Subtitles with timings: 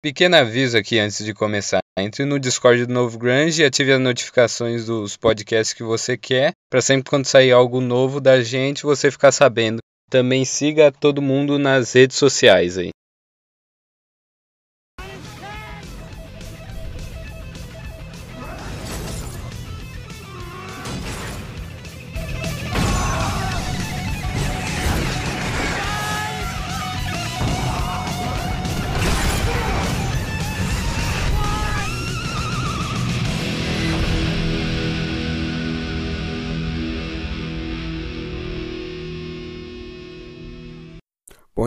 [0.00, 1.80] Pequeno aviso aqui antes de começar.
[1.98, 6.52] Entre no Discord do Novo Grande e ative as notificações dos podcasts que você quer,
[6.70, 9.80] para sempre quando sair algo novo da gente, você ficar sabendo.
[10.08, 12.90] Também siga todo mundo nas redes sociais aí.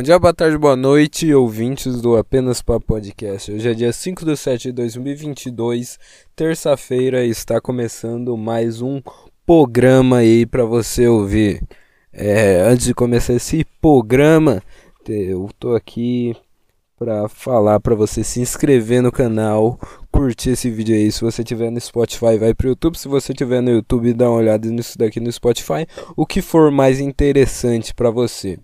[0.02, 3.52] Bom dia, boa tarde, boa noite, ouvintes do Apenas Papo Podcast.
[3.52, 6.00] Hoje é dia 5 de 7 de 2022,
[6.36, 9.00] terça-feira, está começando mais um
[9.46, 11.62] programa aí para você ouvir.
[12.12, 14.64] É, antes de começar esse programa,
[15.08, 16.36] eu tô aqui
[16.98, 19.80] para falar para você se inscrever no canal,
[20.12, 21.12] curtir esse vídeo aí.
[21.12, 22.98] Se você tiver no Spotify, vai pro YouTube.
[22.98, 25.86] Se você tiver no YouTube, dá uma olhada nisso daqui no Spotify.
[26.18, 28.58] O que for mais interessante para você.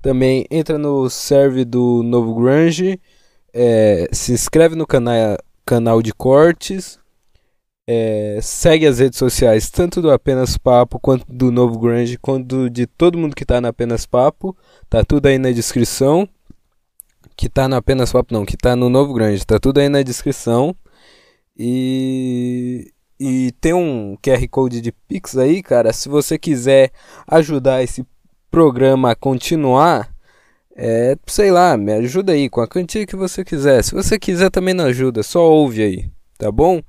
[0.00, 3.00] Também entra no serve do Novo Grunge,
[3.52, 6.98] é, se inscreve no canal, canal de cortes,
[7.92, 12.86] é, segue as redes sociais, tanto do Apenas Papo, quanto do Novo Grunge, quanto de
[12.86, 14.56] todo mundo que tá no Apenas Papo.
[14.88, 16.28] Tá tudo aí na descrição.
[17.36, 19.44] Que tá no Apenas Papo, não, que tá no Novo Grande.
[19.44, 20.76] Tá tudo aí na descrição.
[21.58, 25.92] E, e tem um QR Code de Pix aí, cara.
[25.92, 26.92] Se você quiser
[27.26, 28.06] ajudar esse
[28.50, 30.12] programa continuar,
[30.76, 33.82] é, sei lá, me ajuda aí com a quantia que você quiser.
[33.84, 36.82] Se você quiser também não ajuda, só ouve aí, tá bom?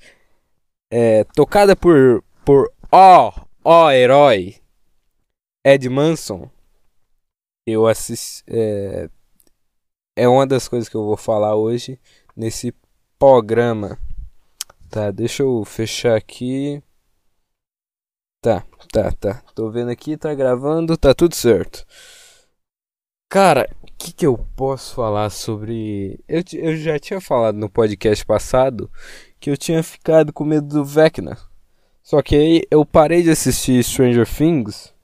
[0.89, 4.55] é, tocada por por ó, ó herói
[5.65, 6.49] Ed Manson
[7.67, 8.43] eu assisti.
[8.47, 9.09] É,
[10.15, 11.99] é uma das coisas que eu vou falar hoje
[12.35, 12.73] nesse
[13.19, 13.99] programa.
[14.89, 16.81] Tá, deixa eu fechar aqui.
[18.41, 19.43] Tá, tá, tá.
[19.53, 21.85] Tô vendo aqui, tá gravando, tá tudo certo.
[23.29, 26.23] Cara, o que, que eu posso falar sobre.
[26.27, 28.89] Eu, eu já tinha falado no podcast passado
[29.39, 31.37] que eu tinha ficado com medo do Vecna.
[32.01, 34.95] Só que aí eu parei de assistir Stranger Things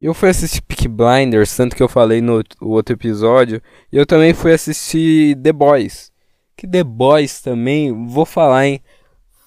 [0.00, 3.62] eu fui assistir Peak Blinders, tanto que eu falei no outro episódio.
[3.90, 6.12] E eu também fui assistir The Boys.
[6.56, 8.82] Que The Boys também, vou falar, hein?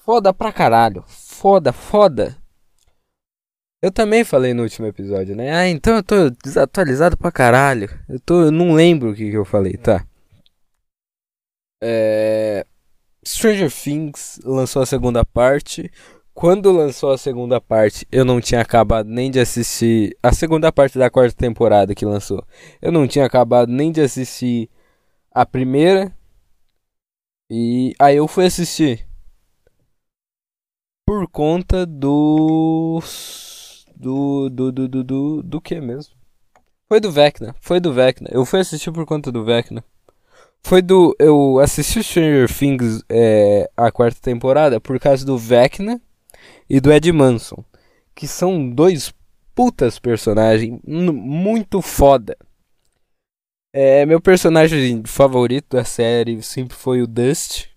[0.03, 1.03] Foda pra caralho.
[1.07, 2.35] Foda, foda.
[3.81, 5.55] Eu também falei no último episódio, né?
[5.55, 7.89] Ah, então eu tô desatualizado pra caralho.
[8.09, 10.05] Eu, tô, eu não lembro o que, que eu falei, tá?
[11.81, 12.65] É...
[13.25, 15.89] Stranger Things lançou a segunda parte.
[16.39, 20.97] Quando lançou a segunda parte, eu não tinha acabado nem de assistir a segunda parte
[20.97, 22.41] da quarta temporada que lançou.
[22.81, 24.69] Eu não tinha acabado nem de assistir
[25.33, 26.15] a primeira.
[27.51, 29.05] E aí eu fui assistir
[31.05, 33.01] por conta do
[33.97, 36.15] do do do do do, do que mesmo?
[36.87, 38.29] Foi do Vecna, foi do Vecna.
[38.31, 39.83] Eu fui assistir por conta do Vecna.
[40.63, 46.01] Foi do eu assisti Stranger Things é, a quarta temporada por causa do Vecna
[46.69, 47.63] e do Ed Manson,
[48.13, 49.13] que são dois
[49.55, 52.37] putas personagens muito foda.
[53.73, 57.67] É, meu personagem favorito da série sempre foi o Dust.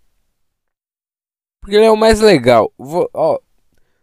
[1.60, 2.72] Porque ele é o mais legal.
[2.78, 3.38] Vou, ó,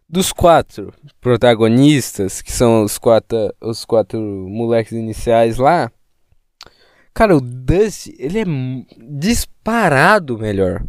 [0.07, 5.91] dos quatro protagonistas, que são os quatro, os quatro moleques iniciais lá.
[7.13, 8.45] Cara, o Dust, ele é
[8.97, 10.83] disparado melhor.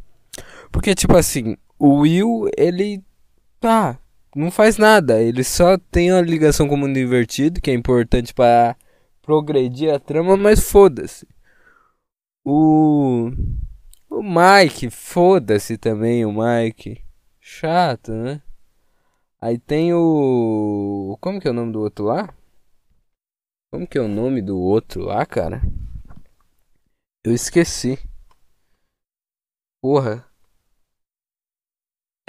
[0.70, 3.02] Porque, tipo assim, o Will, ele
[3.60, 4.00] tá,
[4.34, 5.20] não faz nada.
[5.22, 8.76] Ele só tem uma ligação com o mundo invertido, que é importante para
[9.22, 11.26] progredir a trama, mas foda-se.
[12.44, 13.30] O.
[14.08, 17.04] O Mike, foda-se também o Mike.
[17.38, 18.42] Chato, né?
[19.40, 21.16] Aí tem o.
[21.20, 22.34] Como que é o nome do outro lá?
[23.70, 25.62] Como que é o nome do outro lá, cara?
[27.22, 27.98] Eu esqueci.
[29.80, 30.29] Porra.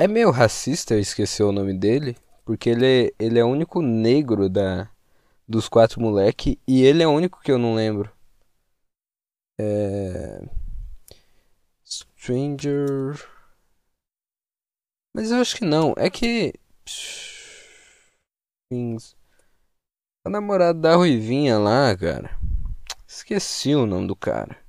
[0.02, 2.18] É meio racista eu esquecer o nome dele.
[2.44, 4.90] Porque ele, ele é o único negro da,
[5.48, 8.12] dos quatro moleque e ele é o único que eu não lembro.
[9.60, 10.42] É...
[11.86, 13.30] Stranger.
[15.14, 15.94] Mas eu acho que não.
[15.96, 16.56] É que.
[18.72, 19.16] Things.
[20.26, 22.36] A namorada da Ruivinha lá, cara.
[23.08, 24.61] Esqueci o nome do cara.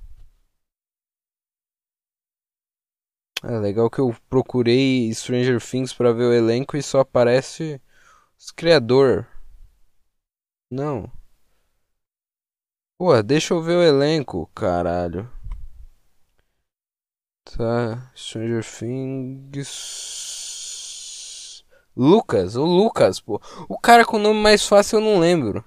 [3.45, 7.81] É legal que eu procurei Stranger Things para ver o elenco e só aparece
[8.39, 9.27] os criador.
[10.71, 11.11] Não.
[12.97, 15.29] Pô, deixa eu ver o elenco, caralho.
[17.43, 20.03] Tá, Stranger Things.
[21.95, 23.41] Lucas, o Lucas, pô.
[23.67, 25.65] O cara com o nome mais fácil eu não lembro.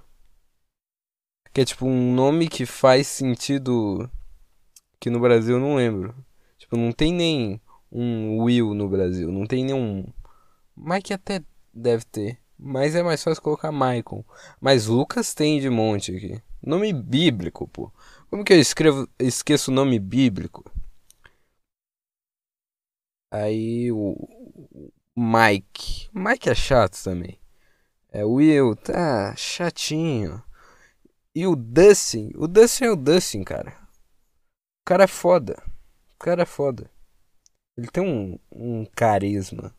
[1.52, 4.10] Que é tipo um nome que faz sentido
[4.98, 6.14] que no Brasil eu não lembro.
[6.58, 7.60] Tipo, não tem nem
[7.96, 10.04] um Will no Brasil, não tem nenhum.
[10.76, 14.24] Mike até deve ter, mas é mais fácil colocar Michael.
[14.60, 16.42] Mas Lucas tem de monte aqui.
[16.62, 17.90] Nome bíblico, pô.
[18.28, 20.64] Como que eu escrevo, esqueço o nome bíblico?
[23.30, 24.14] Aí o
[25.16, 26.10] Mike.
[26.12, 27.38] Mike é chato também.
[28.10, 30.42] É Will, tá chatinho.
[31.34, 32.30] E o Dustin.
[32.36, 33.70] O Dustin é o Dustin, cara.
[33.70, 35.62] O cara é foda.
[36.14, 36.90] O cara é foda.
[37.76, 39.74] Ele tem um, um carisma.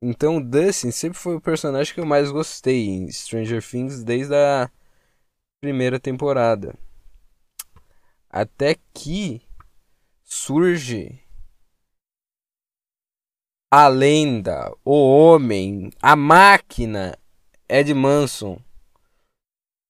[0.00, 4.34] Então o Dustin sempre foi o personagem que eu mais gostei em Stranger Things desde
[4.34, 4.70] a
[5.60, 6.76] primeira temporada.
[8.28, 9.42] Até que
[10.24, 11.20] surge
[13.70, 17.18] a lenda, o homem, a máquina
[17.68, 18.60] Ed Manson.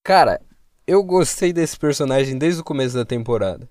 [0.04, 0.40] Cara,
[0.86, 3.68] eu gostei desse personagem desde o começo da temporada.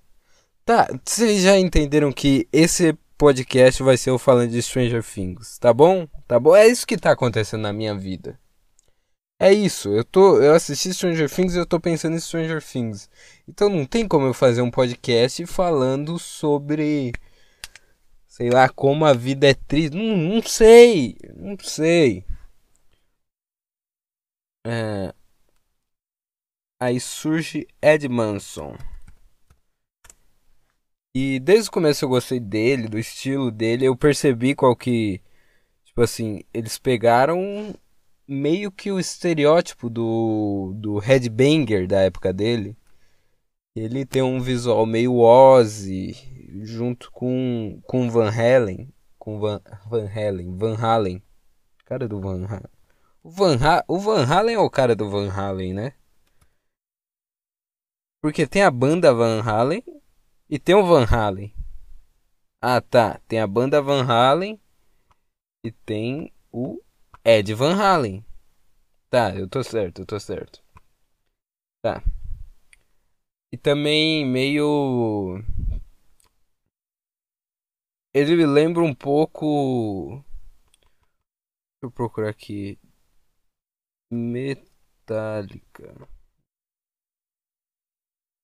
[0.64, 5.72] Tá, vocês já entenderam que esse podcast vai ser eu falando de Stranger Things, tá
[5.72, 6.08] bom?
[6.26, 6.56] Tá bom?
[6.56, 8.36] É isso que tá acontecendo na minha vida.
[9.40, 13.08] É isso, eu tô, eu assisti Stranger Things e eu tô pensando em Stranger Things.
[13.46, 17.12] Então não tem como eu fazer um podcast falando sobre
[18.26, 19.94] sei lá, como a vida é triste.
[19.96, 22.24] Não, não sei, não sei.
[24.66, 25.14] É...
[26.80, 28.76] Aí surge Ed Manson.
[31.14, 33.84] E desde o começo eu gostei dele, do estilo dele.
[33.84, 35.20] Eu percebi qual que.
[35.84, 37.74] Tipo assim, eles pegaram
[38.26, 42.76] meio que o estereótipo do, do headbanger da época dele.
[43.76, 46.14] Ele tem um visual meio Ozzy,
[46.62, 48.92] junto com, com Van Halen.
[49.18, 51.22] Com Van, Van Halen, Van Halen.
[51.84, 52.70] Cara do Van Halen.
[53.22, 55.94] O Van, ha o Van Halen é o cara do Van Halen, né?
[58.20, 59.82] Porque tem a banda Van Halen
[60.52, 61.50] e tem o Van Halen.
[62.60, 63.18] Ah, tá.
[63.26, 64.60] Tem a banda Van Halen
[65.64, 66.78] e tem o
[67.24, 68.22] Ed Van Halen.
[69.08, 70.62] Tá, eu tô certo, eu tô certo.
[71.82, 72.02] Tá.
[73.50, 75.42] E também meio
[78.12, 80.22] ele me lembra um pouco.
[81.80, 82.78] Deixa eu procurar aqui.
[84.10, 85.96] Metallica.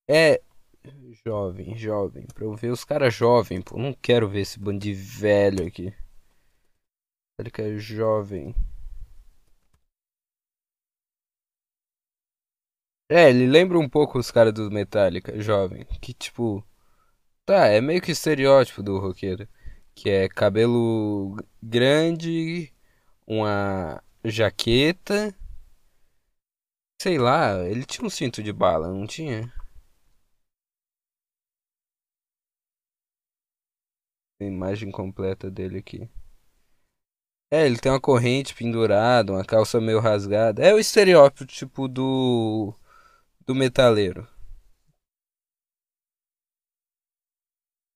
[0.08, 0.47] É.
[1.24, 2.26] Jovem, jovem.
[2.34, 3.78] Pra eu ver os caras jovem, pô.
[3.78, 5.94] Não quero ver esse bando de velho aqui.
[7.38, 8.54] Metallica é jovem.
[13.10, 15.84] É, ele lembra um pouco os caras do Metallica, jovem.
[16.00, 16.64] Que tipo.
[17.46, 19.48] Tá, é meio que estereótipo do roqueiro
[19.98, 22.72] que é cabelo grande,
[23.26, 25.34] uma jaqueta.
[27.02, 29.52] Sei lá, ele tinha um cinto de bala, não tinha?
[34.46, 36.08] Imagem completa dele aqui.
[37.50, 40.62] É, ele tem uma corrente pendurada, uma calça meio rasgada.
[40.62, 42.74] É o estereótipo tipo do
[43.46, 44.28] do metaleiro.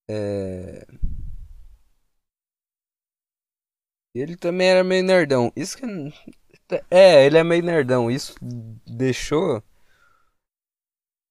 [0.08, 0.86] É
[4.14, 5.52] Ele também era meio nerdão.
[5.56, 5.84] Isso que.
[6.90, 8.10] É, ele é meio nerdão.
[8.10, 8.34] Isso
[8.86, 9.62] deixou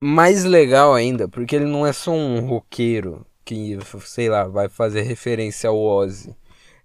[0.04, 5.02] mais legal ainda, porque ele não é só um roqueiro que, sei lá, vai fazer
[5.02, 6.36] referência ao Ozzy.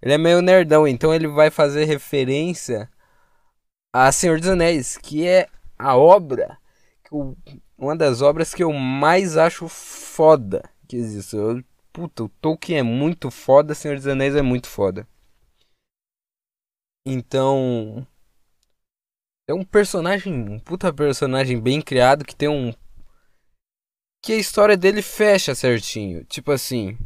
[0.02, 2.90] Ele é meio nerdão, então ele vai fazer referência
[3.92, 5.48] a Senhor dos Anéis, que é
[5.78, 6.58] a obra,
[7.78, 11.36] uma das obras que eu mais acho foda que existe.
[11.36, 15.06] Eu, puta, o Tolkien é muito foda, Senhor dos Anéis é muito foda.
[17.06, 18.06] Então.
[19.48, 22.74] É um personagem, um puta personagem bem criado que tem um.
[24.22, 26.24] Que a história dele fecha certinho.
[26.24, 26.98] Tipo assim.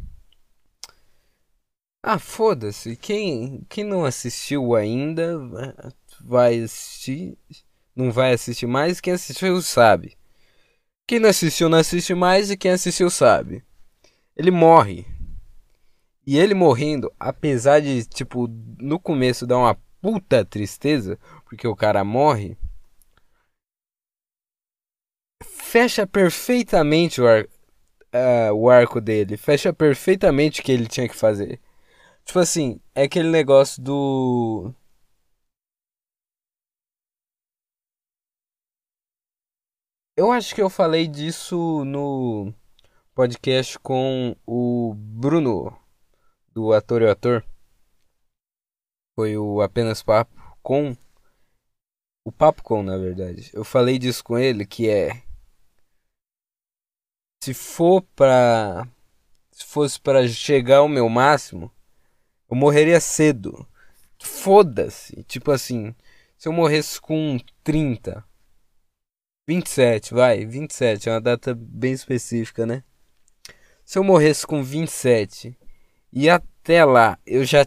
[2.03, 2.95] Ah, foda-se.
[2.95, 5.37] Quem, quem não assistiu ainda,
[6.19, 7.37] vai assistir,
[7.95, 10.17] não vai assistir mais, quem assistiu sabe.
[11.07, 13.63] Quem não assistiu não assiste mais e quem assistiu sabe.
[14.35, 15.05] Ele morre.
[16.25, 18.47] E ele morrendo, apesar de, tipo,
[18.79, 22.57] no começo dar uma puta tristeza, porque o cara morre,
[25.71, 31.15] fecha perfeitamente o, ar, uh, o arco dele, fecha perfeitamente o que ele tinha que
[31.15, 31.61] fazer.
[32.25, 34.73] Tipo assim, é aquele negócio do.
[40.17, 42.53] Eu acho que eu falei disso no
[43.15, 45.75] podcast com o Bruno,
[46.53, 47.45] do Ator e Ator.
[49.17, 50.97] Foi o Apenas Papo com.
[52.25, 53.49] O Papo com, na verdade.
[53.53, 55.30] Eu falei disso com ele, que é
[57.43, 58.87] se for para
[59.51, 61.71] se fosse para chegar ao meu máximo,
[62.49, 63.67] eu morreria cedo.
[64.19, 65.23] Foda-se.
[65.23, 65.95] Tipo assim,
[66.37, 68.23] se eu morresse com 30,
[69.47, 72.83] 27, vai, 27, é uma data bem específica, né?
[73.83, 75.57] Se eu morresse com 27
[76.13, 77.65] e até lá eu já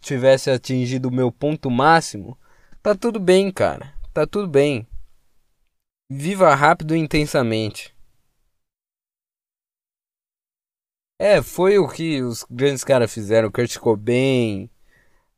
[0.00, 2.38] tivesse atingido o meu ponto máximo,
[2.82, 3.94] tá tudo bem, cara.
[4.12, 4.86] Tá tudo bem.
[6.08, 7.95] Viva rápido e intensamente.
[11.18, 14.70] É, foi o que os grandes caras fizeram, Kurt Cobain.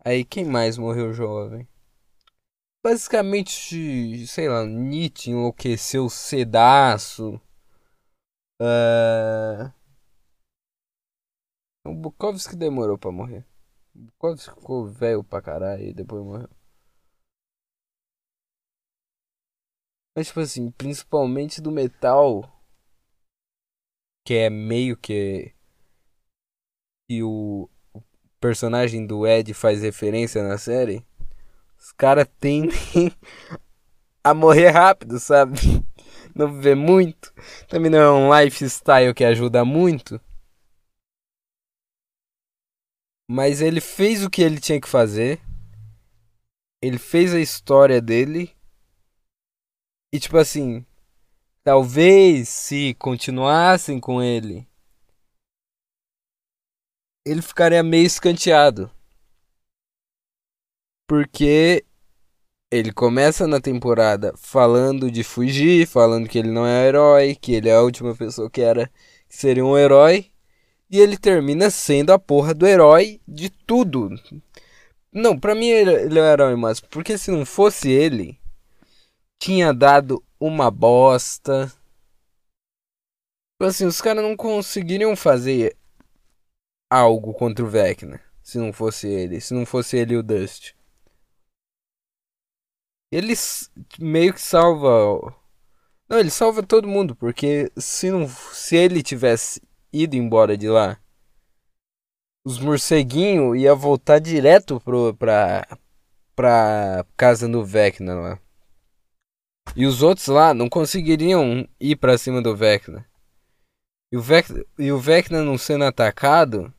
[0.05, 1.69] Aí quem mais morreu jovem?
[2.85, 7.41] Basicamente, sei lá, Nietzsche enlouqueceu cedaço.
[8.61, 9.73] Uh...
[11.87, 13.47] O Bukowski demorou pra morrer.
[13.95, 16.49] O Bukowski ficou velho pra caralho e depois morreu.
[20.17, 22.43] Mas, tipo assim, principalmente do metal,
[24.27, 25.55] que é meio que
[27.09, 27.71] que o,
[28.39, 31.05] personagem do Ed faz referência na série,
[31.79, 32.71] os caras tendem
[34.23, 35.59] a morrer rápido, sabe?
[36.35, 37.33] Não viver muito.
[37.67, 40.21] Também não é um lifestyle que ajuda muito.
[43.29, 45.41] Mas ele fez o que ele tinha que fazer.
[46.81, 48.55] Ele fez a história dele.
[50.13, 50.87] E tipo assim,
[51.65, 54.68] talvez se continuassem com ele
[57.31, 58.91] ele ficaria meio escanteado.
[61.07, 61.85] Porque
[62.71, 67.69] ele começa na temporada falando de fugir, falando que ele não é herói, que ele
[67.69, 68.91] é a última pessoa que era
[69.29, 70.31] que seria um herói,
[70.91, 74.11] e ele termina sendo a porra do herói de tudo.
[75.13, 78.39] Não, pra mim ele, ele é o herói, mas porque se não fosse ele,
[79.39, 81.73] tinha dado uma bosta.
[83.53, 85.77] Tipo assim, os caras não conseguiriam fazer
[86.91, 88.21] algo contra o Vecna.
[88.43, 89.41] Se não fosse ele.
[89.41, 90.75] Se não fosse ele e o Dust.
[93.13, 93.35] Ele
[93.99, 95.35] meio que salva.
[96.09, 97.15] Não, ele salva todo mundo.
[97.15, 100.99] Porque se, não, se ele tivesse ido embora de lá.
[102.45, 105.67] Os morceguinhos ia voltar direto pro, pra,
[106.35, 108.41] pra casa do Vecna lá.
[109.77, 113.07] E os outros lá não conseguiriam ir para cima do Vecna.
[114.11, 116.73] E o Vecna, e o Vecna não sendo atacado,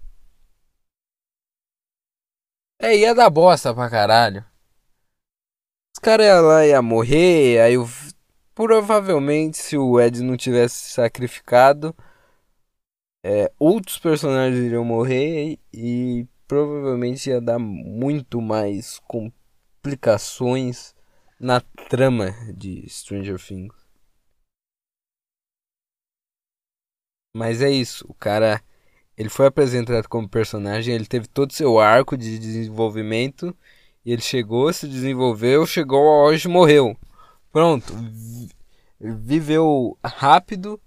[2.80, 4.44] é, ia dar bosta pra caralho.
[5.94, 7.76] Os caras lá ia morrer, aí
[8.56, 11.96] provavelmente se o Ed não tivesse sacrificado,
[13.24, 20.96] é, outros personagens iriam morrer e provavelmente ia dar muito mais complicações
[21.40, 23.76] na trama de Stranger Things.
[27.36, 28.62] Mas é isso, o cara
[29.20, 33.54] ele foi apresentado como personagem, ele teve todo o seu arco de desenvolvimento.
[34.06, 36.98] E ele chegou, se desenvolveu, chegou hoje morreu.
[37.52, 37.94] Pronto.
[38.98, 40.80] Viveu rápido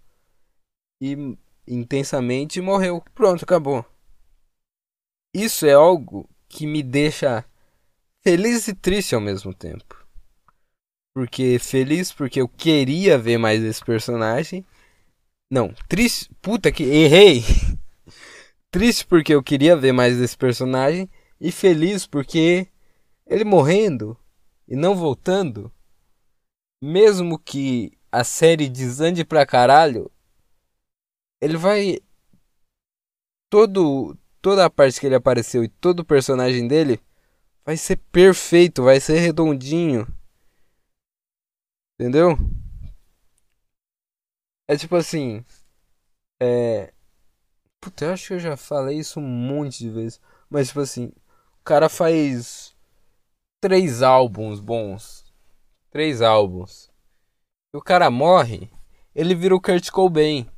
[0.98, 1.36] e
[1.68, 3.04] intensamente e morreu.
[3.14, 3.84] Pronto, acabou.
[5.34, 7.44] Isso é algo que me deixa
[8.22, 10.06] feliz e triste ao mesmo tempo.
[11.14, 14.64] Porque feliz porque eu queria ver mais esse personagem.
[15.50, 16.30] Não, triste.
[16.40, 17.44] Puta que errei.
[18.72, 21.08] Triste porque eu queria ver mais desse personagem.
[21.38, 22.66] E feliz porque
[23.26, 24.18] ele morrendo
[24.66, 25.70] e não voltando.
[26.82, 30.10] Mesmo que a série desande pra caralho.
[31.38, 31.98] Ele vai.
[33.50, 36.98] Todo, toda a parte que ele apareceu e todo o personagem dele
[37.66, 40.06] vai ser perfeito, vai ser redondinho.
[42.00, 42.38] Entendeu?
[44.66, 45.44] É tipo assim.
[46.40, 46.92] É,
[47.82, 50.20] Puta, eu acho que eu já falei isso um monte de vezes.
[50.48, 52.76] Mas, tipo assim, o cara faz
[53.60, 55.24] três álbuns bons.
[55.90, 56.90] Três álbuns.
[57.74, 58.70] E o cara morre,
[59.14, 60.48] ele vira o Kurt Cobain.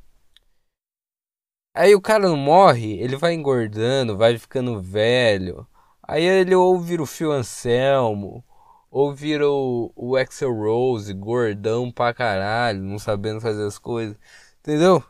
[1.73, 5.67] Aí o cara não morre, ele vai engordando, vai ficando velho.
[6.03, 8.45] Aí ele ou vira o Phil Anselmo,
[8.91, 14.15] ou vira o, o Axel Rose, gordão pra caralho, não sabendo fazer as coisas.
[14.61, 15.03] Entendeu?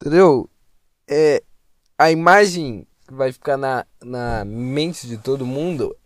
[0.00, 0.51] Entendeu?
[1.12, 1.42] É,
[1.98, 5.96] a imagem que vai ficar na, na mente de todo mundo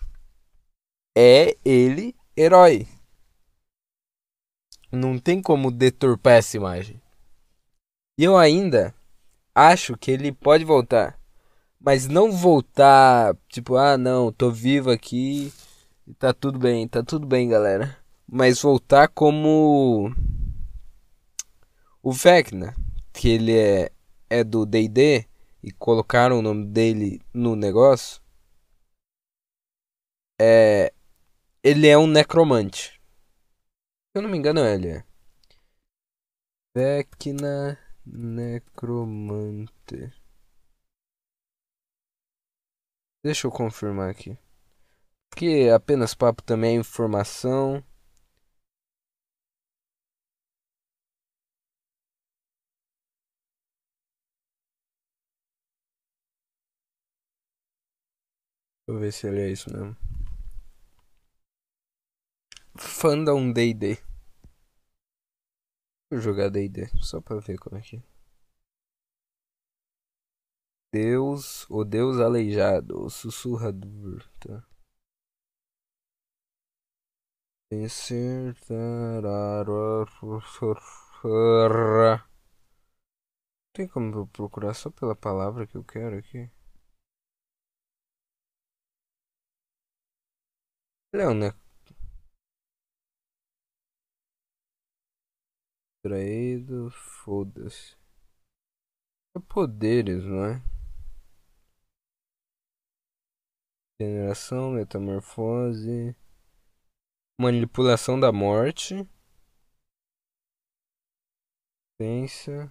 [1.16, 2.88] é ele, herói.
[4.90, 7.00] Não tem como deturpar essa imagem.
[8.18, 8.94] E eu ainda
[9.54, 11.20] acho que ele pode voltar.
[11.78, 15.52] Mas não voltar, tipo, ah, não, tô vivo aqui
[16.14, 17.96] tá tudo bem, tá tudo bem, galera.
[18.26, 20.12] Mas voltar como
[22.02, 22.75] o Vecna,
[23.12, 23.90] que ele é,
[24.28, 25.26] é do D&D
[25.62, 28.23] e colocaram o nome dele no negócio.
[30.40, 30.92] É,
[31.62, 33.00] ele é um necromante.
[34.12, 35.04] Se eu não me engano, ele é.
[36.76, 39.66] Vecna Necromante.
[43.25, 44.38] Deixa eu confirmar aqui.
[45.28, 47.83] Porque apenas papo também é informação.
[58.88, 59.96] Deixa eu ver se ele é isso mesmo.
[62.78, 63.98] Fandom D&D.
[66.10, 68.02] Vou jogar D&D só pra ver como é que é.
[70.92, 74.64] Deus, o Deus aleijado, o sussurrador, tá?
[83.72, 86.50] Tem como eu procurar só pela palavra que eu quero aqui?
[91.12, 91.52] Não, né?
[96.02, 97.97] Traído, foda-se.
[99.36, 100.62] É poderes, não é?
[104.00, 106.14] Generação, metamorfose.
[107.40, 108.95] Manipulação da morte.
[112.00, 112.71] Ciência.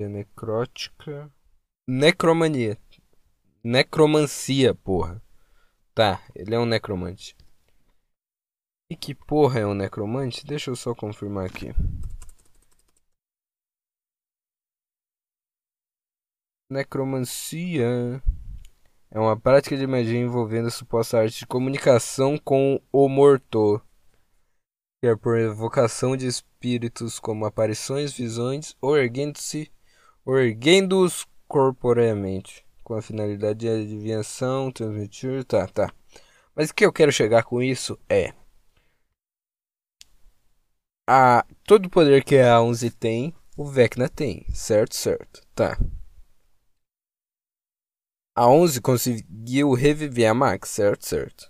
[0.00, 1.32] Necrótica.
[1.88, 2.76] Necromania.
[3.62, 5.22] Necromancia, porra.
[6.00, 7.36] Tá, ele é um necromante.
[8.90, 10.46] E que porra é um necromante?
[10.46, 11.74] Deixa eu só confirmar aqui.
[16.70, 18.22] Necromancia
[19.10, 23.78] é uma prática de magia envolvendo a suposta arte de comunicação com o morto,
[25.02, 29.70] que é por evocação de espíritos como aparições, visões ou erguendo-se,
[30.26, 35.94] erguendo-os corporeamente, com a finalidade de adivinhação, transmitir, tá, tá.
[36.56, 38.34] Mas o que eu quero chegar com isso é
[41.08, 44.96] a todo o poder que a 11 tem, o Vecna tem, certo?
[44.96, 45.40] Certo.
[45.54, 45.78] Tá.
[48.34, 51.06] A 11 conseguiu reviver a Max, certo?
[51.06, 51.48] Certo.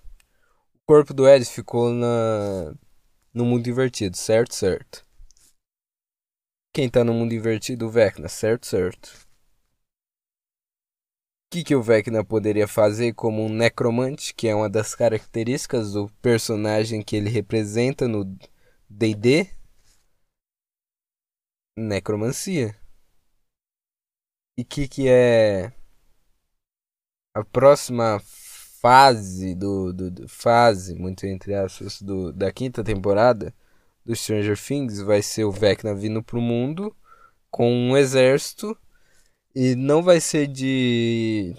[0.75, 2.75] O corpo do Ed ficou na
[3.33, 4.55] no mundo invertido, certo?
[4.55, 5.07] Certo.
[6.71, 8.67] Quem tá no mundo invertido, o Vecna, certo?
[8.67, 9.30] Certo.
[11.51, 16.09] Que, que o Vecna poderia fazer como um necromante, que é uma das características do
[16.23, 18.25] personagem que ele representa no
[18.89, 19.49] D&D,
[21.77, 22.77] necromancia.
[24.57, 25.73] E que que é
[27.35, 28.21] a próxima
[28.81, 33.55] fase do, do, do, fase, muito entre aspas, do, da quinta temporada
[34.05, 36.95] do Stranger Things vai ser o Vecna vindo pro mundo
[37.51, 38.77] com um exército
[39.55, 41.55] e não vai ser de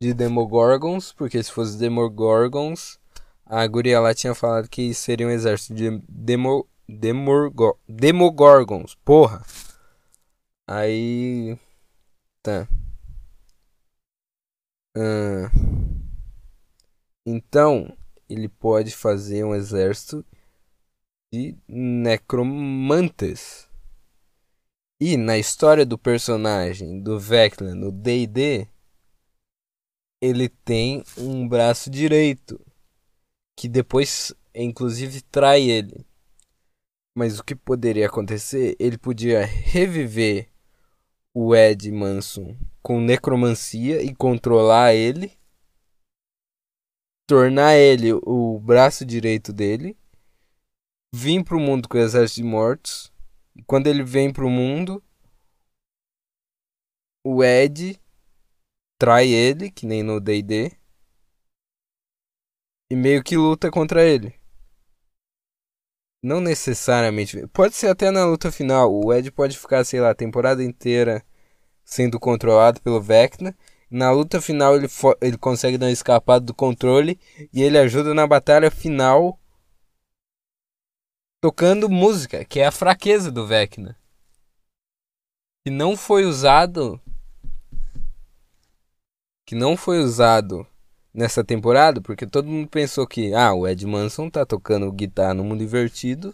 [0.00, 3.00] de Demogorgons, porque se fosse Demogorgons
[3.54, 8.94] a guria lá tinha falado que seria um exército de Demo, Demorgo, Demogorgons.
[9.04, 9.44] Porra.
[10.66, 11.58] Aí.
[12.42, 12.66] Tá.
[17.26, 17.94] Então,
[18.26, 20.24] ele pode fazer um exército
[21.30, 23.68] de necromantes.
[25.04, 28.68] E na história do personagem do Vecna no D&D,
[30.22, 32.64] ele tem um braço direito
[33.58, 36.06] que depois, inclusive, trai ele.
[37.16, 38.76] Mas o que poderia acontecer?
[38.78, 40.48] Ele podia reviver
[41.34, 45.36] o Ed Manson com necromancia e controlar ele,
[47.26, 49.98] tornar ele o braço direito dele,
[51.12, 53.11] vir pro mundo com o exército de mortos.
[53.66, 55.02] Quando ele vem pro mundo,
[57.24, 58.00] o Ed
[58.96, 60.72] atrai ele, que nem no D&D,
[62.90, 64.34] e meio que luta contra ele.
[66.22, 67.46] Não necessariamente.
[67.48, 68.92] Pode ser até na luta final.
[68.92, 71.24] O Ed pode ficar, sei lá, a temporada inteira
[71.84, 73.56] sendo controlado pelo Vecna.
[73.90, 74.86] Na luta final ele,
[75.20, 77.18] ele consegue dar uma escapada do controle
[77.52, 79.38] e ele ajuda na batalha final
[81.42, 83.98] tocando música, que é a fraqueza do Vecna.
[85.64, 87.00] Que não foi usado
[89.44, 90.64] que não foi usado
[91.12, 95.42] nessa temporada, porque todo mundo pensou que ah, o Ed Manson tá tocando guitarra no
[95.42, 96.32] mundo invertido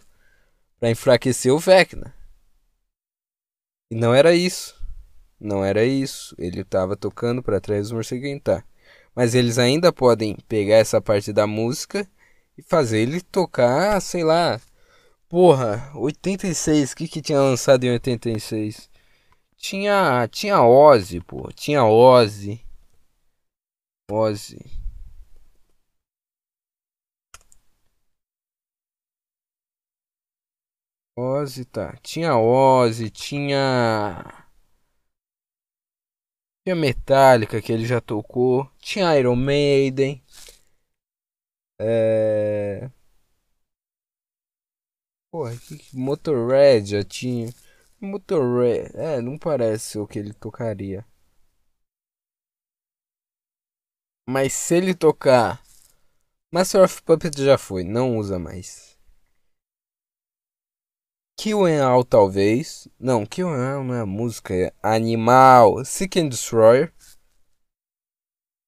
[0.78, 2.14] para enfraquecer o Vecna.
[3.90, 4.78] E não era isso.
[5.40, 6.34] Não era isso.
[6.38, 8.62] Ele estava tocando para trás do morcego tá.
[9.14, 12.06] Mas eles ainda podem pegar essa parte da música
[12.58, 14.60] e fazer ele tocar, sei lá.
[15.28, 18.90] Porra, 86, o que que tinha lançado em 86?
[19.56, 22.60] Tinha, tinha Ozzy, pô, tinha Ozzy.
[24.10, 24.58] Ozzy.
[31.16, 31.94] Ozzy, tá.
[32.02, 34.24] Tinha Ozzy, tinha.
[36.64, 38.70] Tinha Metallica que ele já tocou.
[38.78, 40.22] Tinha Iron Maiden.
[41.80, 42.90] É.
[45.38, 47.54] Porra, que Motorhead já tinha.
[48.00, 48.90] Motorhead.
[48.96, 51.06] É, não parece o que ele tocaria.
[54.28, 55.62] Mas se ele tocar.
[56.52, 58.98] Master of Puppets já foi, não usa mais.
[61.38, 62.88] Kill and talvez.
[62.98, 65.84] Não, Kill and não é música, é Animal.
[65.84, 66.92] Seek and Destroyer.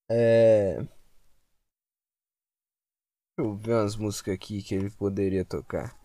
[0.09, 0.77] É.
[0.77, 0.89] Deixa
[3.39, 6.00] eu ver umas músicas aqui que ele poderia tocar.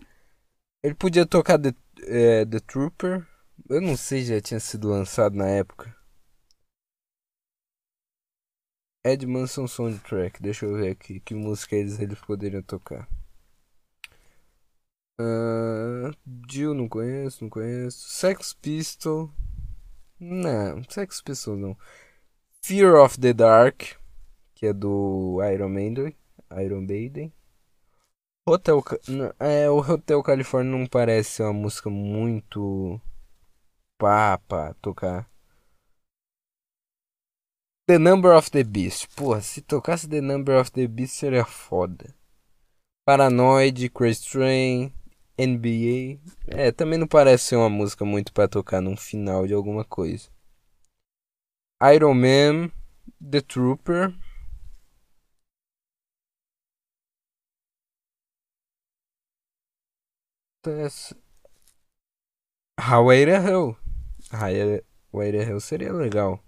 [0.85, 3.27] Ele podia tocar The, é, The Trooper.
[3.67, 5.97] Eu não sei se já tinha sido lançado na época.
[9.03, 10.39] Ed Manson Soundtrack.
[10.39, 13.09] Deixa eu ver aqui que música eles, eles poderiam tocar.
[15.19, 16.15] Uh,
[16.47, 18.07] Jill não conheço, não conheço.
[18.07, 19.31] Sex Pistol.
[20.19, 21.75] Não, Sex Pistol não.
[22.63, 23.95] Fear of the Dark,
[24.53, 26.15] que é do Iron Maiden.
[26.51, 27.33] Iron Maiden.
[28.47, 28.83] Hotel.
[29.39, 33.01] É, o Hotel California não parece uma música muito.
[33.97, 35.27] pá, pá, tocar.
[37.87, 39.07] The Number of the Beast.
[39.15, 42.13] Porra, se tocasse The Number of the Beast seria foda.
[43.03, 44.93] Paranoid, Crazy Train,
[45.39, 46.19] NBA.
[46.47, 50.29] É, também não parece ser uma música muito para tocar num final de alguma coisa.
[51.93, 52.71] Iron Man,
[53.19, 54.13] The Trooper.
[62.79, 63.77] Highway to Hell.
[64.31, 66.39] Highway to Hell seria legal.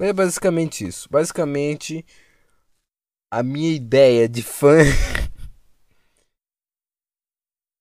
[0.00, 1.08] É basicamente isso.
[1.10, 2.04] Basicamente,
[3.30, 4.78] a minha ideia de fã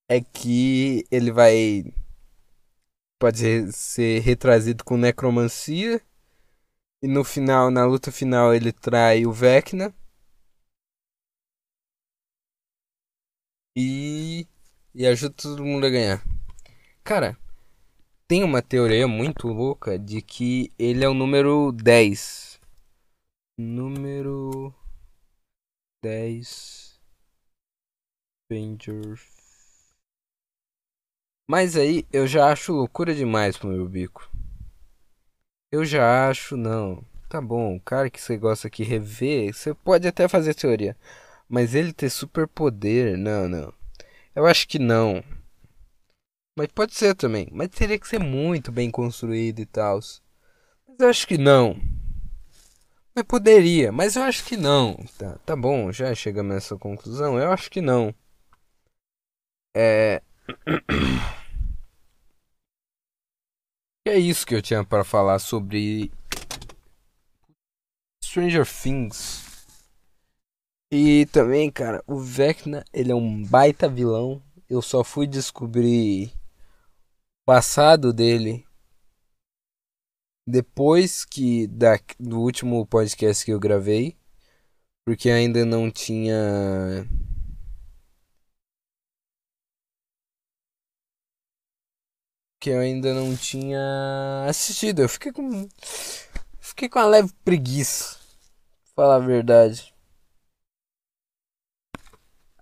[0.10, 1.94] é que ele vai.
[3.20, 6.02] Pode ser retrazido com necromancia.
[7.02, 9.94] E no final, na luta final, ele trai o Vecna.
[13.76, 14.46] E.
[14.94, 16.22] E ajuda todo mundo a ganhar.
[17.04, 17.38] Cara,
[18.28, 22.60] tem uma teoria muito louca de que ele é o número 10.
[23.58, 24.74] Número
[26.04, 27.00] 10
[28.46, 29.20] Stranger
[31.48, 34.29] Mas aí eu já acho loucura demais pro meu bico.
[35.72, 37.04] Eu já acho, não.
[37.30, 40.98] Tá bom, o cara que você gosta aqui rever, você pode até fazer teoria.
[41.48, 43.74] Mas ele ter superpoder, não, não.
[44.36, 45.24] Eu acho que não.
[46.58, 47.48] Mas pode ser também.
[47.52, 50.00] Mas teria que ser muito bem construído e tal.
[50.88, 51.80] Mas eu acho que não.
[53.16, 54.96] Mas poderia, mas eu acho que não.
[55.18, 57.40] Tá, tá bom, já chegamos nessa conclusão.
[57.40, 58.14] Eu acho que não.
[59.76, 60.22] É.
[64.08, 66.12] É isso que eu tinha para falar sobre
[68.24, 69.68] Stranger Things.
[70.92, 74.42] E também, cara, o Vecna, ele é um baita vilão.
[74.70, 76.34] Eu só fui descobrir
[77.46, 78.66] passado dele
[80.48, 84.18] depois que da, do último podcast que eu gravei,
[85.06, 87.08] porque ainda não tinha
[92.60, 95.02] que eu ainda não tinha assistido.
[95.02, 95.68] Eu fiquei com
[96.60, 98.18] fiquei com uma leve preguiça,
[98.96, 99.94] pra falar a verdade.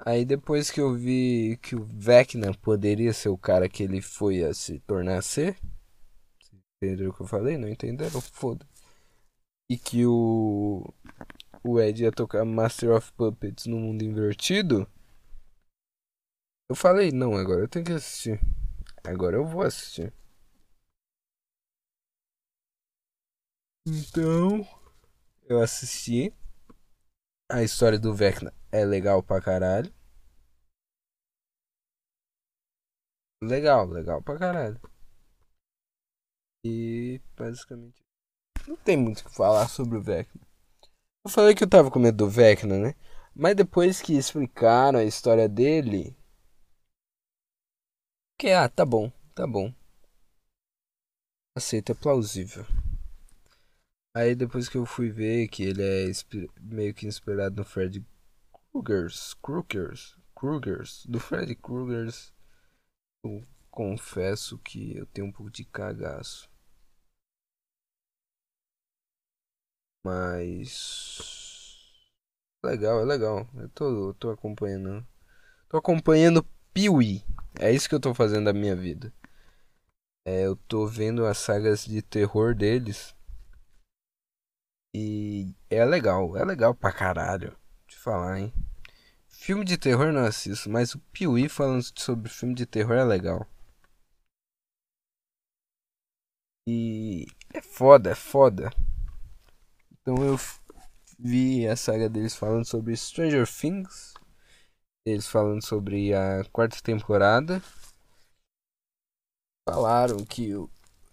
[0.06, 4.44] Aí depois que eu vi que o Vecna poderia ser o cara que ele foi
[4.44, 5.58] a se tornar a ser.
[6.82, 7.58] Entenderam o que eu falei?
[7.58, 8.22] Não entenderam?
[8.22, 8.66] Foda.
[9.70, 10.94] E que o.
[11.64, 14.88] O Ed ia tocar Master of Puppets no mundo invertido.
[16.70, 18.40] Eu falei, não, agora eu tenho que assistir.
[19.08, 20.14] Agora eu vou assistir.
[23.88, 24.68] Então,
[25.48, 26.34] eu assisti.
[27.50, 29.94] A história do Vecna é legal pra caralho.
[33.42, 34.82] Legal, legal pra caralho.
[36.66, 38.04] E basicamente
[38.68, 40.42] não tem muito o que falar sobre o Vecna.
[41.24, 42.96] Eu falei que eu tava com medo do Vecna, né?
[43.34, 46.17] Mas depois que explicaram a história dele.
[48.38, 49.74] Que ah, tá bom, tá bom.
[51.56, 52.66] Aceito, é plausível.
[54.16, 56.12] Aí depois que eu fui ver que ele é
[56.62, 58.06] meio que inspirado no Fred
[58.72, 62.32] Krugers, Krugers, Krugers, do Fred Krugers,
[63.24, 66.48] eu confesso que eu tenho um pouco de cagaço.
[70.04, 71.90] Mas.
[72.64, 73.50] Legal, é legal.
[73.56, 75.06] Eu tô, eu tô acompanhando.
[75.70, 76.46] Tô acompanhando
[76.78, 77.24] Piuí.
[77.60, 79.12] É isso que eu tô fazendo da minha vida.
[80.24, 83.16] É, eu tô vendo as sagas de terror deles.
[84.94, 87.58] E é legal, é legal pra caralho.
[87.88, 88.54] De falar, hein?
[89.28, 93.48] Filme de terror não assisto, mas o Piuí falando sobre filme de terror é legal.
[96.68, 98.72] E é foda, é foda.
[99.94, 100.40] Então eu
[101.18, 104.14] vi a saga deles falando sobre Stranger Things.
[105.08, 107.64] Eles falando sobre a quarta temporada.
[109.66, 110.52] Falaram que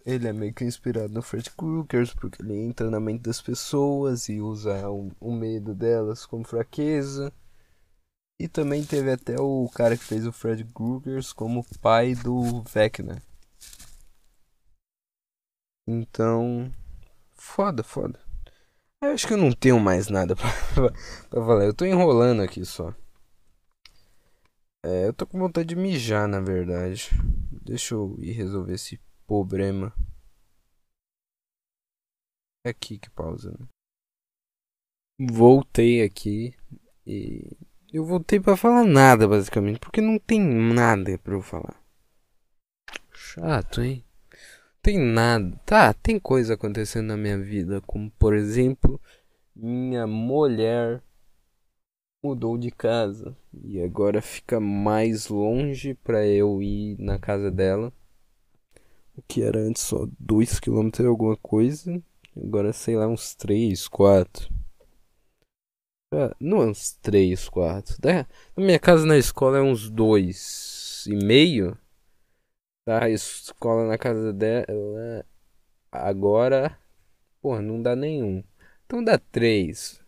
[0.04, 4.28] ele é meio que inspirado no Fred Krueger, porque ele entra na mente das pessoas
[4.28, 7.32] e usa o, o medo delas como fraqueza.
[8.36, 13.22] E também teve até o cara que fez o Fred Krueger como pai do Vecna.
[15.86, 16.68] Então,
[17.32, 18.18] foda, foda.
[19.00, 20.50] Eu acho que eu não tenho mais nada pra,
[21.30, 21.64] pra falar.
[21.64, 22.92] Eu tô enrolando aqui só.
[24.84, 27.08] É, eu tô com vontade de mijar, na verdade.
[27.50, 29.94] Deixa eu ir resolver esse problema.
[32.66, 33.66] É aqui que pausa, né?
[35.30, 36.54] Voltei aqui
[37.06, 37.56] e
[37.92, 41.82] eu voltei para falar nada, basicamente, porque não tem nada para eu falar.
[43.12, 44.04] Chato, hein?
[44.84, 45.58] tem nada.
[45.64, 49.00] Tá, tem coisa acontecendo na minha vida, como por exemplo,
[49.56, 51.02] minha mulher
[52.24, 57.92] mudou de casa e agora fica mais longe para eu ir na casa dela.
[59.14, 62.02] O que era antes só 2 km e alguma coisa,
[62.36, 64.48] agora sei lá uns 3, 4.
[66.12, 68.00] Ah, não é uns 3, 4.
[68.00, 71.78] Da minha casa na escola é uns 2 e meio.
[72.86, 75.26] Tá, escola na casa dela.
[75.92, 76.78] Agora.
[77.42, 78.42] Porra, não dá nenhum.
[78.86, 80.02] Então dá três.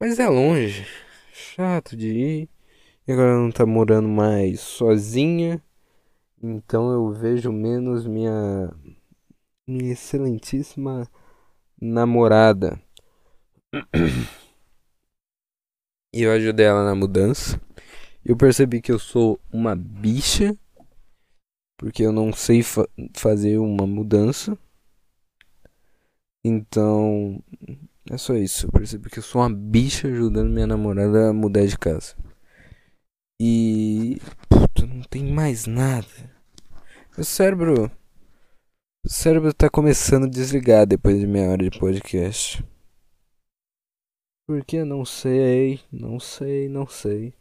[0.00, 0.86] Mas é longe.
[1.38, 2.48] Chato de ir.
[3.06, 5.62] E agora não tá morando mais sozinha.
[6.42, 8.72] Então eu vejo menos minha.
[9.68, 11.06] Minha excelentíssima
[11.78, 12.80] namorada.
[16.14, 17.60] E eu ajudei ela na mudança.
[18.24, 20.56] Eu percebi que eu sou uma bicha
[21.76, 24.56] porque eu não sei fa fazer uma mudança.
[26.42, 27.42] Então,
[28.10, 28.66] é só isso.
[28.66, 32.14] Eu percebi que eu sou uma bicha ajudando minha namorada a mudar de casa.
[33.40, 34.20] E.
[34.48, 36.06] Puta, não tem mais nada.
[37.16, 37.90] Meu cérebro.
[39.04, 42.64] O cérebro tá começando a desligar depois de meia hora de podcast.
[44.46, 47.34] Porque não sei, não sei, não sei.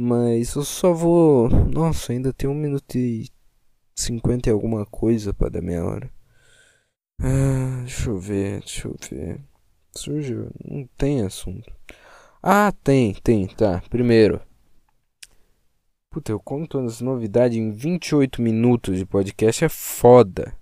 [0.00, 1.48] Mas eu só vou.
[1.48, 3.28] Nossa, ainda tem um minuto e
[3.96, 6.17] cinquenta e alguma coisa para dar meia hora.
[7.20, 9.40] Ah, deixa eu ver, deixa eu ver.
[9.94, 10.50] Surgiu.
[10.64, 11.72] Não tem assunto.
[12.42, 13.82] Ah, tem, tem, tá.
[13.90, 14.40] Primeiro.
[16.10, 19.64] Puta, eu conto as novidades em 28 minutos de podcast.
[19.64, 20.56] É foda.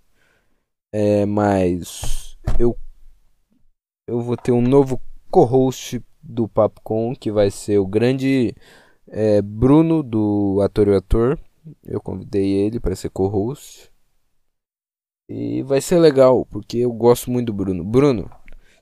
[0.92, 2.38] É, mas.
[2.58, 2.76] Eu.
[4.08, 8.54] Eu vou ter um novo co-host do Papo Com, que vai ser o grande
[9.08, 11.38] é, Bruno, do Ator e Ator.
[11.84, 13.90] Eu convidei ele para ser co-host.
[15.28, 17.84] E vai ser legal, porque eu gosto muito do Bruno.
[17.84, 18.30] Bruno,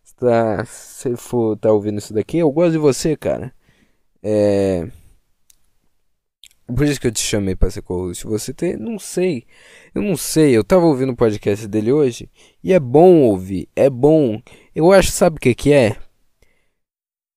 [0.02, 3.54] se tá, se for tá ouvindo isso daqui, eu gosto de você, cara.
[4.22, 4.88] É.
[6.66, 8.26] Por isso que eu te chamei para ser co-host.
[8.26, 8.76] Você tem.
[8.76, 9.46] Não sei.
[9.94, 10.56] Eu não sei.
[10.56, 12.30] Eu tava ouvindo o podcast dele hoje.
[12.62, 13.68] E é bom ouvir.
[13.76, 14.40] É bom.
[14.74, 15.96] Eu acho, sabe o que, que é?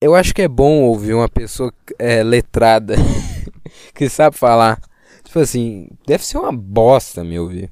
[0.02, 2.96] eu acho que é bom ouvir uma pessoa é, letrada
[3.94, 4.80] que sabe falar.
[5.24, 7.72] Tipo assim, deve ser uma bosta me ouvir.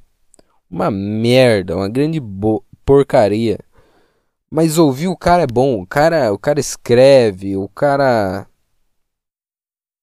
[0.70, 2.20] Uma merda, uma grande
[2.84, 3.58] porcaria.
[4.50, 5.82] Mas ouvir o cara é bom.
[5.82, 8.46] O cara, o cara escreve, o cara.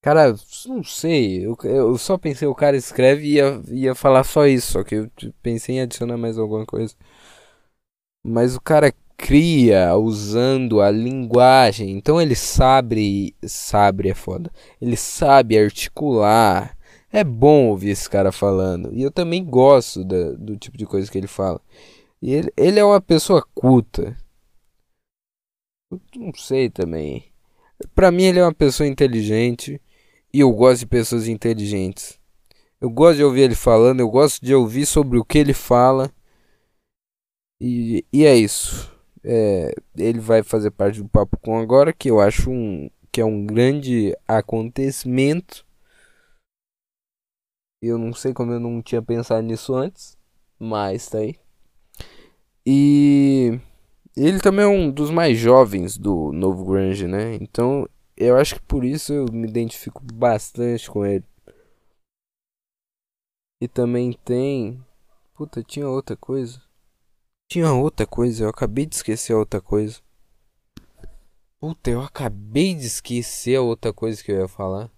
[0.02, 0.36] Cara,
[0.68, 1.46] não sei.
[1.46, 4.74] Eu, eu só pensei, o cara escreve e ia, ia falar só isso.
[4.74, 6.94] Só que eu pensei em adicionar mais alguma coisa.
[8.26, 11.92] Mas o cara cria usando a linguagem.
[11.92, 13.36] Então ele sabe.
[13.46, 14.52] Sabe é foda.
[14.82, 16.78] Ele sabe articular.
[17.16, 18.92] É bom ouvir esse cara falando.
[18.92, 21.62] E eu também gosto da, do tipo de coisa que ele fala.
[22.20, 24.18] E ele, ele é uma pessoa culta.
[26.16, 27.32] Não sei também.
[27.94, 29.80] Pra mim ele é uma pessoa inteligente
[30.34, 32.20] e eu gosto de pessoas inteligentes.
[32.82, 36.12] Eu gosto de ouvir ele falando, eu gosto de ouvir sobre o que ele fala.
[37.62, 38.92] E, e é isso.
[39.24, 43.26] É, ele vai fazer parte do Papo Com agora, que eu acho um, que é
[43.26, 45.64] um grande acontecimento.
[47.86, 50.18] Eu não sei como eu não tinha pensado nisso antes,
[50.58, 51.38] mas tá aí.
[52.66, 53.60] E
[54.16, 57.36] ele também é um dos mais jovens do novo grunge, né?
[57.36, 61.26] Então, eu acho que por isso eu me identifico bastante com ele.
[63.62, 64.82] E também tem,
[65.34, 66.62] puta, tinha outra coisa.
[67.52, 70.00] Tinha outra coisa, eu acabei de esquecer a outra coisa.
[71.60, 74.90] Puta, eu acabei de esquecer a outra coisa que eu ia falar.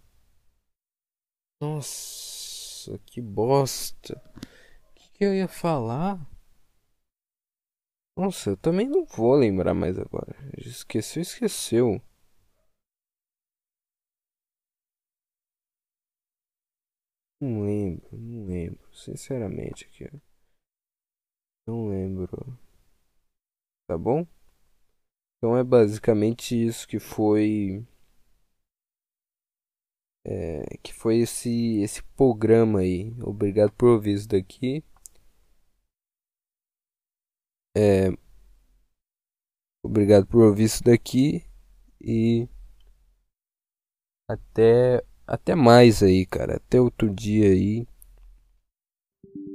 [2.85, 4.21] Nossa, que bosta.
[4.91, 6.19] O que, que eu ia falar?
[8.17, 10.35] Nossa, eu também não vou lembrar mais agora.
[10.57, 12.01] Esqueceu, esqueceu.
[17.39, 18.93] Não lembro, não lembro.
[18.93, 20.09] Sinceramente aqui.
[21.67, 22.57] Não lembro.
[23.87, 24.25] Tá bom?
[25.37, 27.85] Então é basicamente isso que foi.
[30.27, 33.13] É, que foi esse, esse programa aí.
[33.21, 34.83] Obrigado por ouvir isso daqui.
[37.77, 38.11] É,
[39.83, 41.45] obrigado por ouvir isso daqui
[42.01, 42.47] e
[44.27, 46.57] até até mais aí, cara.
[46.57, 47.87] Até outro dia aí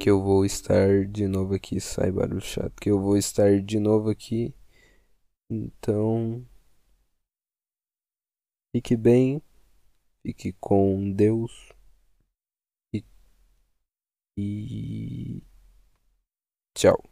[0.01, 1.81] que eu vou estar de novo aqui.
[1.81, 4.55] Sai barulho chato que eu vou estar de novo aqui.
[5.51, 6.45] Então,
[8.73, 9.41] fique bem,
[10.23, 11.73] fique com Deus
[12.93, 13.05] e,
[14.37, 15.43] e...
[16.75, 17.10] tchau.